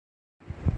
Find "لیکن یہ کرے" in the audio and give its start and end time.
0.01-0.61